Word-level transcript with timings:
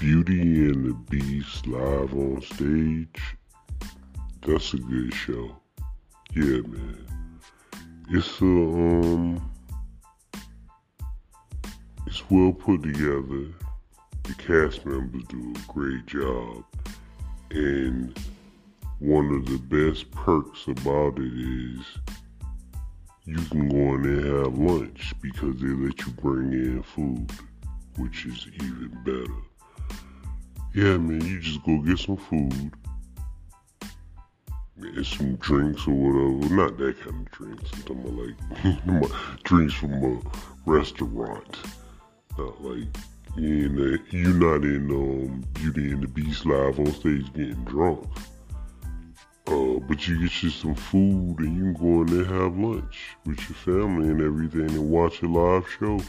Beauty 0.00 0.40
and 0.40 0.86
the 0.86 0.94
Beast 1.10 1.66
live 1.66 2.14
on 2.14 2.40
stage. 2.40 3.36
That's 4.46 4.72
a 4.72 4.78
good 4.78 5.12
show. 5.12 5.54
Yeah, 6.34 6.62
man. 6.62 7.06
It's 8.08 8.40
a 8.40 8.46
um 8.46 9.52
it's 12.06 12.22
well 12.30 12.54
put 12.54 12.82
together. 12.82 13.52
The 14.22 14.34
cast 14.38 14.86
members 14.86 15.24
do 15.28 15.52
a 15.54 15.70
great 15.70 16.06
job. 16.06 16.64
And 17.50 18.18
one 19.00 19.34
of 19.34 19.44
the 19.44 19.58
best 19.58 20.10
perks 20.12 20.66
about 20.66 21.18
it 21.18 21.30
is 21.30 21.84
you 23.26 23.36
can 23.50 23.68
go 23.68 23.96
in 23.96 24.06
and 24.06 24.24
have 24.24 24.56
lunch 24.56 25.12
because 25.20 25.60
they 25.60 25.68
let 25.68 26.00
you 26.00 26.12
bring 26.22 26.54
in 26.54 26.82
food, 26.82 27.30
which 27.98 28.24
is 28.24 28.46
even 28.54 28.98
better. 29.04 29.42
Yeah, 30.72 30.96
man, 30.98 31.20
you 31.24 31.40
just 31.40 31.64
go 31.64 31.78
get 31.78 31.98
some 31.98 32.16
food 32.16 32.72
and 34.80 35.06
some 35.06 35.36
drinks 35.36 35.86
or 35.86 35.92
whatever. 35.92 36.54
Not 36.54 36.78
that 36.78 37.00
kind 37.00 37.26
of 37.26 37.32
drinks. 37.32 37.70
I'm 37.72 37.82
talking 37.82 38.38
about 38.78 39.02
like 39.02 39.42
drinks 39.42 39.74
from 39.74 39.94
a 39.94 40.20
restaurant. 40.70 41.56
Not 42.38 42.62
like 42.62 42.88
you 43.36 43.68
know, 43.68 43.96
you're 44.10 44.34
not 44.34 44.64
in 44.64 44.90
um, 44.90 45.44
Beauty 45.54 45.92
and 45.92 46.02
the 46.02 46.08
Beast 46.08 46.46
live 46.46 46.78
on 46.78 46.92
stage 46.92 47.32
getting 47.32 47.64
drunk. 47.64 48.06
Uh, 49.46 49.78
but 49.88 50.06
you 50.06 50.20
get 50.20 50.42
you 50.42 50.50
some 50.50 50.74
food 50.74 51.36
and 51.38 51.56
you 51.56 51.72
can 51.72 51.74
go 51.74 52.02
in 52.02 52.06
there 52.06 52.24
have 52.24 52.56
lunch 52.56 53.16
with 53.24 53.38
your 53.48 53.56
family 53.56 54.08
and 54.08 54.20
everything 54.20 54.70
and 54.70 54.90
watch 54.90 55.22
a 55.22 55.26
live 55.26 55.68
show. 55.78 56.00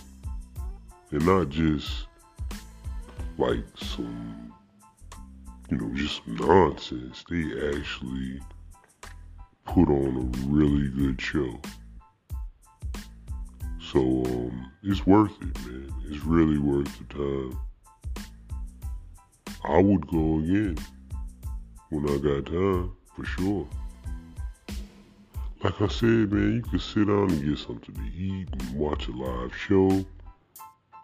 And 1.12 1.26
not 1.26 1.50
just 1.50 2.08
like 3.38 3.64
some, 3.76 4.51
you 5.72 5.78
know, 5.78 5.90
just 5.96 6.28
nonsense. 6.28 7.24
They 7.30 7.44
actually 7.70 8.42
put 9.66 9.88
on 9.88 10.18
a 10.18 10.48
really 10.48 10.90
good 10.90 11.20
show. 11.22 11.60
So 13.80 14.00
um, 14.00 14.72
it's 14.84 15.06
worth 15.08 15.32
it, 15.42 15.66
man. 15.66 15.94
It's 16.08 16.24
really 16.26 16.58
worth 16.58 16.92
the 16.98 17.06
time. 17.14 17.58
I 19.64 19.80
would 19.80 20.08
go 20.08 20.40
again 20.40 20.78
when 21.90 22.10
I 22.10 22.18
got 22.18 22.48
time, 22.48 22.92
for 23.16 23.26
sure. 23.26 23.68
Like 25.64 25.80
I 25.82 25.88
said, 25.88 26.32
man, 26.32 26.56
you 26.56 26.62
could 26.64 26.82
sit 26.82 27.08
down 27.08 27.30
and 27.30 27.46
get 27.46 27.60
something 27.60 27.96
to 27.96 28.18
eat 28.18 28.48
and 28.52 28.76
watch 28.76 29.08
a 29.08 29.12
live 29.12 29.56
show. 29.56 29.90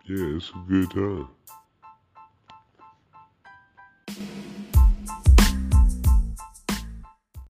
Yeah, 0.05 0.35
it's 0.35 0.49
a 0.49 0.63
good 0.67 0.91
time. 0.91 1.27